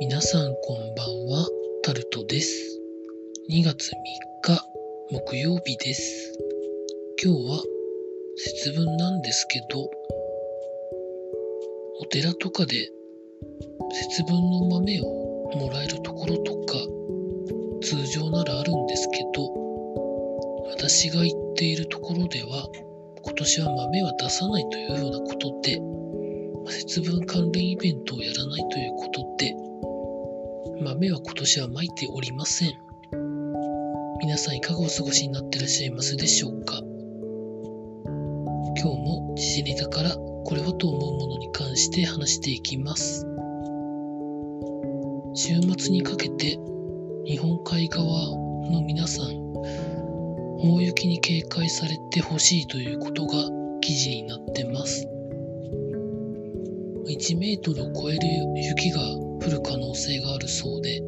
[0.00, 1.48] 皆さんこんばんは、
[1.82, 2.80] タルトです。
[3.50, 3.94] 2月3
[4.42, 4.64] 日、
[5.10, 6.38] 木曜日です。
[7.20, 7.62] 今日は
[8.36, 9.90] 節分なんですけど、
[12.00, 12.92] お寺とかで
[13.90, 15.04] 節分の豆を
[15.56, 16.78] もらえるところとか、
[17.82, 19.52] 通常ならあるんですけど、
[20.70, 22.68] 私が行っているところでは、
[23.24, 25.80] 今年は豆は出さないというようなことで、
[26.70, 29.56] 節分関連イベントをやらないということで、
[30.80, 32.78] 豆は今年はまいておりません。
[34.20, 36.80] 皆さんいかがお過ごしになってらっしゃいますでしょうか？
[38.04, 38.14] 今
[38.76, 43.26] 日も時事ネタからこれはと思うものに関して話していきます。
[45.34, 46.58] 週末にかけて
[47.26, 48.04] 日本海側
[48.70, 49.52] の皆さん、
[50.60, 53.34] 大雪に警戒されてほしいということが
[53.80, 55.08] 記事になってます。
[57.08, 58.20] 1メートルを超える
[58.54, 59.00] 雪が
[59.40, 61.00] 降る可能性があるそうで、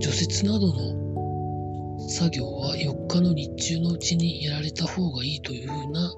[0.00, 6.14] 除雪などの作業は4日の日中のうちにやられた方がいいというふうな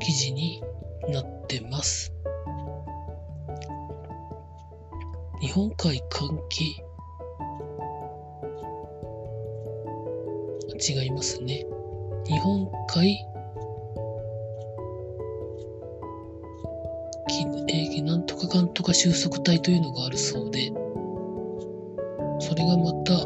[0.00, 0.62] 記事に
[1.08, 2.12] なってます。
[5.40, 6.82] 日本海寒気
[10.86, 11.64] 違いますね。
[12.26, 13.33] 日本海
[18.44, 20.70] えーなんとか収束帯というのがあるそうで、
[22.40, 23.18] それがまた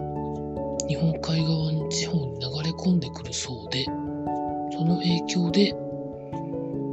[0.86, 5.74] 日本海側の地方に流れ込んでくるそうで、その影響で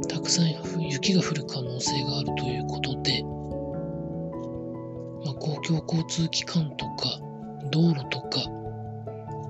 [0.08, 0.50] たくさん
[0.82, 3.22] 雪が降る可能性があるということで、
[5.24, 7.20] まあ、公共交通機関とか
[7.70, 8.40] 道路とか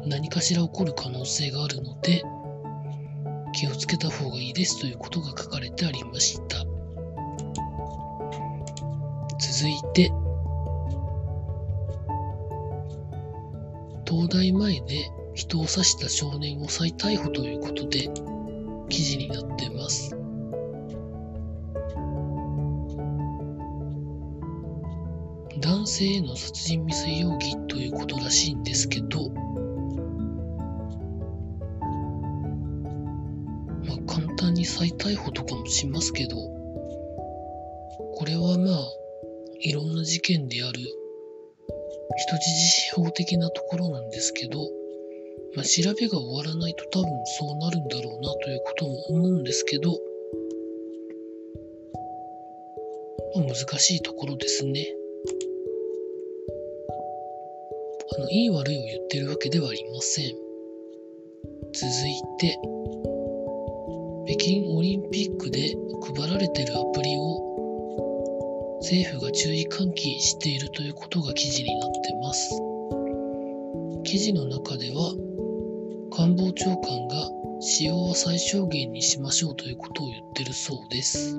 [0.07, 2.23] 何かしら起こる可能性があるので、
[3.53, 6.66] 気をつけた方がいいですということが書かれてありました。
[9.59, 10.13] 続いて、
[14.07, 18.11] 東大前で人を刺した少年を再逮捕ということで
[18.91, 20.15] 記事になってます。
[25.63, 29.31] 男性への殺人未遂容疑ということらしいんですけど、
[33.87, 36.37] まあ、簡単に再逮捕とかもしますけど、
[38.17, 39.06] これはまあ、
[39.67, 42.45] いろんな事件である人質
[42.87, 44.61] 司法的なところなんですけど、
[45.57, 49.91] まあ、調べが終わらないと多分そうなるんだろうなということも思うんですけど、
[53.35, 54.87] まあ、難しいところですね。
[58.17, 60.27] あの、いい悪いを言ってるわけではありません。
[61.75, 62.57] 続いて、
[64.29, 65.75] 北京オリンピックで
[66.17, 67.47] 配られてるアプリを
[68.81, 72.51] 政府が注意喚起しているということが記事になってます。
[74.05, 75.15] 記事の中では
[76.11, 77.29] 官房長官が
[77.61, 81.37] 使用は最小限にしましょうということを言ってるそうです。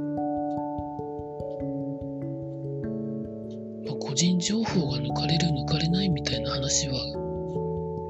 [3.86, 6.96] まあ、個人情報が抜かれる抜かれないみたいな話は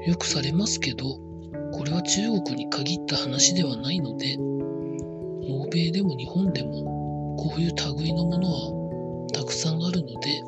[0.06, 1.04] よくされますけど、
[1.72, 4.36] これは中国に限った話ではないので、
[5.50, 8.77] 欧米でも日本でもこういう類のものは
[9.32, 10.42] たくさんあるので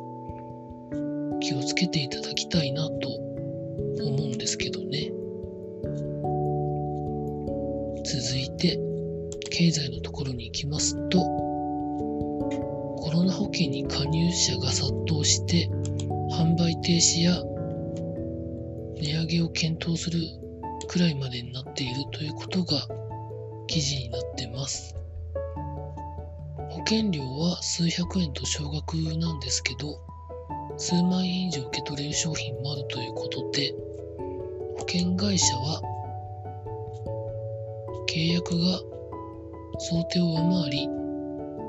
[1.40, 3.08] 気をつけていただきたいなと
[4.04, 5.12] 思うんですけどね。
[8.04, 8.78] 続いて
[9.50, 15.68] 経済のところに行きますとコロナ保険に加入者が殺到して
[16.32, 17.42] 販売停止や
[19.00, 20.20] 値上げを検討する
[20.88, 22.86] くらいまでになっているということが
[23.66, 24.99] 記事になってます。
[26.90, 30.00] 険料は数百円と少額なんですけど、
[30.76, 33.72] 数万円以上受け取れる商品もあるということで、
[34.76, 35.80] 保険会社は
[38.08, 38.80] 契約が
[39.78, 40.88] 想定を上回り、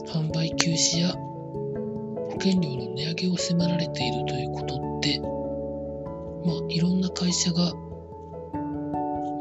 [0.07, 7.69] 販売休止や保険料の値上げを迫られているということで、まあ、いろんな会社が、ま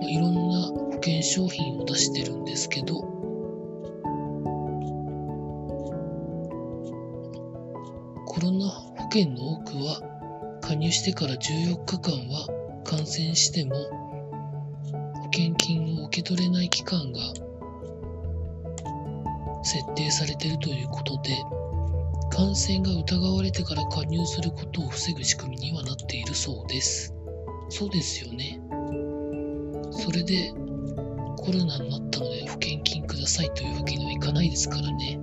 [0.05, 3.20] あ、いろんな保険商品を出してるんですけど、
[8.41, 17.21] コロナ保険の多くは加入してから14日間は感染しても保険金を受け取れない期間が
[19.63, 21.37] 設定されているということで
[22.31, 27.15] 感染が疑われてから加入することを防ぐ仕組みにはなっているそうです
[27.69, 28.59] そうですよね
[29.91, 30.51] それで
[31.37, 35.21] コロナになったので保険金くださいというわけにはいかないですからね。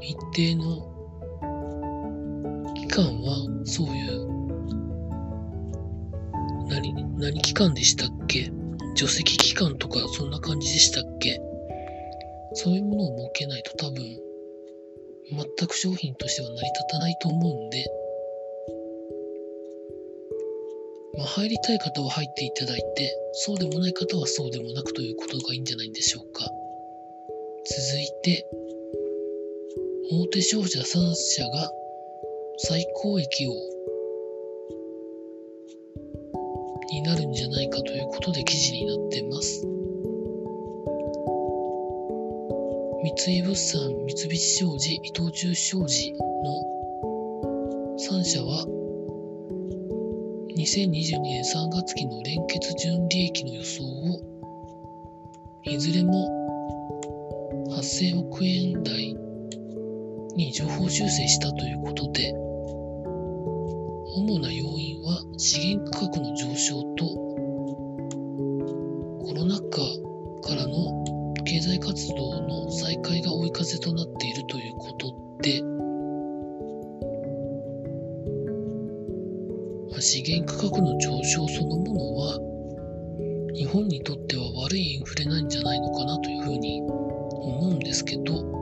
[0.00, 0.93] 一定の
[2.96, 4.28] 間はそういう
[6.68, 8.52] 何、何期間でしたっけ？
[8.94, 11.40] 除籍期間とかそんな感じでしたっけ？
[12.54, 13.96] そういうものを設けないと多分
[15.58, 17.84] 全く商品としては成り立たないと思うんで
[21.16, 26.44] まあ、入りたい方は入っていただいて、そうでもない方はそうでもなくということがいいんじゃないんでしょうか。
[27.64, 28.44] 続いて、
[30.10, 31.70] 大手商社3社が
[32.58, 33.52] 最高益を
[36.90, 39.66] になるんじゃないかということで記事になってます。
[43.26, 46.18] 三井物産、三菱商事、伊藤忠商事の
[47.98, 48.64] 3社は
[50.56, 54.20] 2022年3月期の連結純利益の予想を
[55.64, 56.28] いずれも
[57.70, 59.16] 8000億円台
[60.36, 62.43] に情報修正したということで
[64.16, 67.04] 主な要因は資源価格の上昇と
[69.18, 69.80] コロナ禍
[70.48, 71.04] からの
[71.44, 75.12] 経済活動の再開が追い風となっているということ
[75.42, 75.62] で
[80.00, 82.38] 資源価格の上昇そのものは
[83.54, 88.53] 日本にとっては悪いインフレなんじゃないのかなというふうに思うんですけど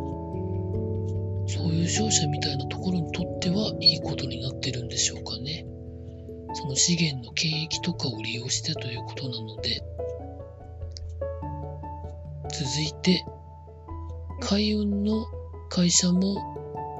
[1.55, 5.67] そういう商社みたいなところにとってはいいことになってるんでしょうかね
[6.55, 9.83] その資源の権益とかを利用してということなので
[12.51, 13.25] 続いて
[14.41, 15.27] 海運の
[15.69, 16.37] 会社も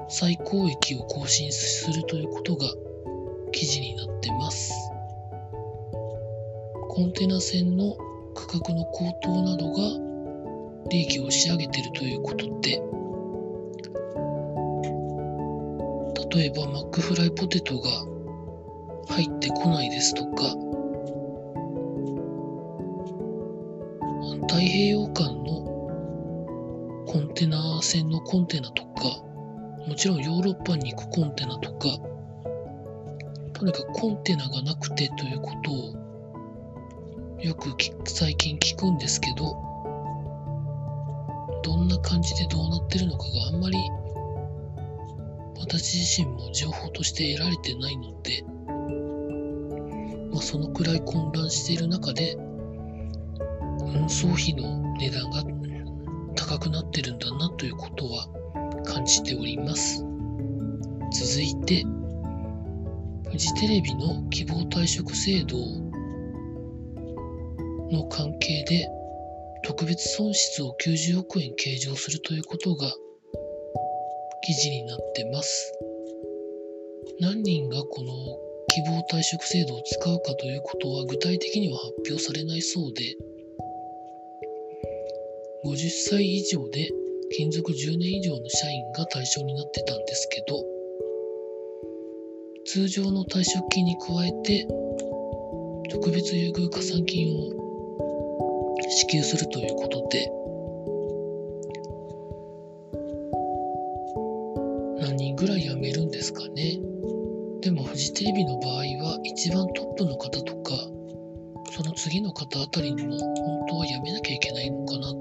[0.09, 2.67] 最高益を更新するということが
[3.51, 4.73] 記事になってます。
[6.89, 7.95] コンテナ船の
[8.35, 12.81] 価格の高騰などが利益を押し上げているということで、
[16.35, 17.89] 例えばマックフライポテトが
[19.09, 20.43] 入ってこないですとか、
[24.47, 29.21] 太平洋間のコンテナ船のコンテナとか、
[29.87, 31.89] もちろんヨーロッパに行くコンテナとか、
[33.53, 35.93] とにかくコンテナがなくてということを
[37.41, 37.75] よく
[38.05, 39.55] 最近聞くんですけど、
[41.61, 43.77] どんな感じでどうなってるのかがあんまり
[45.57, 48.43] 私自身も情報として得られてないので、
[50.31, 52.35] まあ、そのくらい混乱している中で
[53.85, 55.43] 運送費の値段が
[56.35, 58.27] 高くなってるんだなということは
[58.85, 60.03] 感じております。
[61.11, 61.83] 続いて、
[63.29, 65.57] フジテレビの希望退職制度
[67.91, 68.89] の関係で
[69.63, 72.91] 特別損失を90億円計上するということが
[74.45, 75.73] 記事になってます。
[77.19, 78.11] 何人がこの
[78.67, 83.15] 希望退職制度を使うかということは具体的には発表されないそうで
[85.63, 86.89] 50歳以上で
[87.31, 90.65] 勤続10年以上の社員が対象になってたんですけど
[92.65, 94.67] 通常の退職金に加えて
[95.91, 97.51] 特別優遇加算金を
[98.89, 100.29] 支給するということで
[106.23, 106.79] ですかね。
[107.59, 110.71] でもフジテレビの場合は一番トップの方とか
[111.75, 115.17] その次の方あたりにも本当は辞めなきゃいけないのかなと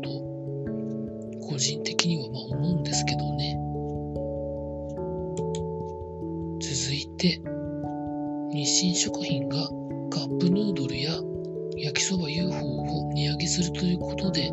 [1.49, 3.59] 個人的にはまあ思うんですけどね。
[6.61, 7.43] 続いて
[8.53, 9.57] 日清食品が
[10.11, 11.11] カップヌードルや
[11.79, 14.53] 焼きそば UFO を値上げするということで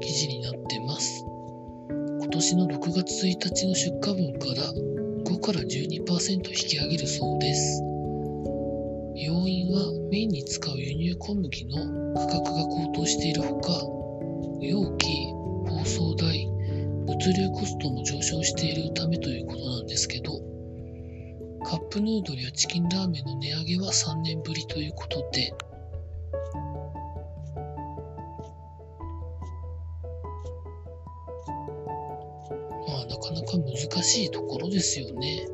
[0.00, 1.22] 記事になってます。
[1.90, 7.80] 今年の6月1日の出荷分から5から12%引き上げるそうです。
[9.14, 13.70] 要因は麺に使う輸入小麦の価格が高騰しているほか
[14.60, 15.06] 容器
[15.68, 16.46] 包装代
[17.06, 20.40] 物流コストも上昇しているためということなんですけど
[21.64, 25.52] カップヌードルやチキンラーメンの値上げは3年ぶりということで、
[34.02, 35.46] しいところですよね。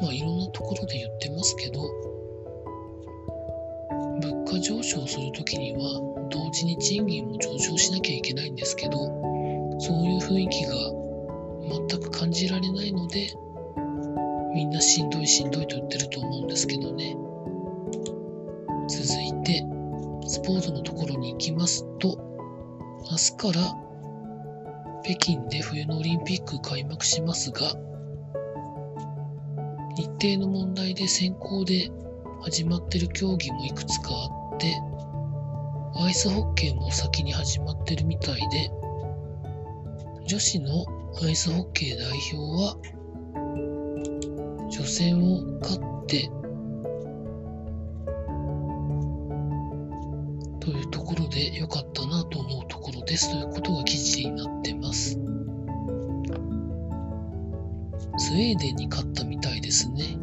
[0.00, 1.80] まあいろんなところで言ってますけど、
[4.20, 8.98] 物価上昇するときには同時に賃金も上昇しなきゃいけないんですけど、
[9.78, 10.72] そういう雰囲気が
[11.88, 13.30] 全く感じられないので、
[14.54, 17.16] みんなしんどいしんどいと言ってると思うんですけどね。
[18.88, 19.64] 続いて、
[20.26, 22.16] スポーツのところに行きますと、
[23.10, 23.85] 明日から
[25.06, 27.60] 北京で冬のオリンピック開幕しますが、
[29.96, 31.92] 日程の問題で先行で
[32.42, 34.74] 始まってる競技もいくつかあって、
[36.02, 38.68] アイスホッケーも先に始まってるみたいで、
[40.26, 40.84] 女子の
[41.22, 42.76] アイスホッケー代表は、
[44.72, 46.28] 初戦を勝って、
[50.58, 54.75] というところで良かったなと思うところですということが記事になってます。
[54.92, 55.16] ス
[58.32, 60.18] ウェーデンに勝ったみたいですね。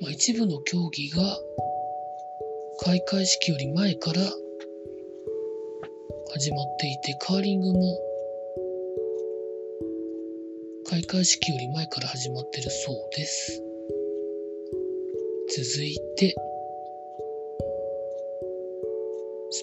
[0.00, 1.38] まあ、一部の競技が
[2.84, 4.20] 開会式より前から
[6.32, 7.98] 始まっていて、カーリングも
[10.88, 13.62] 開会式より前から始まってるそうです。
[15.48, 16.34] 続いて、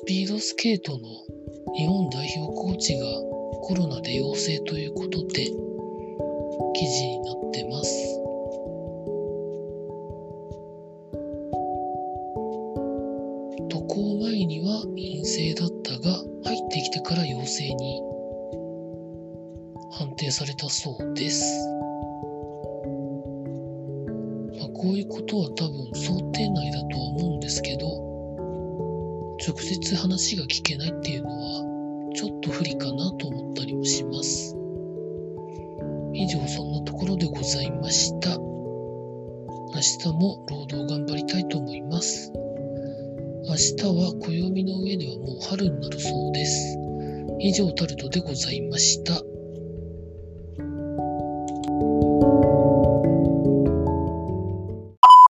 [0.09, 0.97] ピードスケートの
[1.77, 3.05] 日本代表コーチが
[3.61, 5.45] コロナで陽性ということで
[6.73, 8.15] 記事になってます。
[13.87, 18.01] 行前には陰性だったが、入ってきてから陽性に
[19.91, 21.43] 判定されたそうです。
[24.57, 28.08] まあ、こういうことは多分想定内だとは思うんですけど、
[29.49, 34.55] 直接話が聞けないっていうのは、ちょっと不利かなと思ったりもします。
[36.13, 38.37] 以上、そんなところでございました。
[38.37, 42.31] 明日も労働頑張りたいと思います。
[43.47, 46.77] 明日は暦の上ではもう春になるそうです。
[47.39, 49.19] 以上タルトでございました。